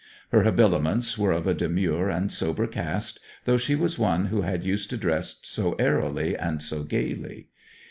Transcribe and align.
Her 0.31 0.41
habiliments 0.41 1.15
were 1.15 1.31
of 1.31 1.45
a 1.45 1.53
demure 1.53 2.09
and 2.09 2.31
sober 2.31 2.65
cast, 2.65 3.19
though 3.45 3.57
she 3.57 3.75
was 3.75 3.99
one 3.99 4.25
who 4.33 4.41
had 4.41 4.65
used 4.65 4.89
to 4.89 4.97
dress 4.97 5.39
so 5.43 5.73
airily 5.73 6.35
and 6.35 6.59
so 6.59 6.81
gaily. 6.81 7.49